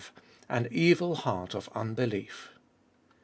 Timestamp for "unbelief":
1.75-2.49